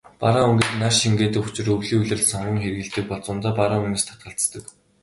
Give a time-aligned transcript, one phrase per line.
[0.21, 4.63] Бараан өнгийг нар шингээдэг учир өвлийн улиралд сонгон хэрэглэдэг бол зундаа бараан өнгөнөөс татгалздаг.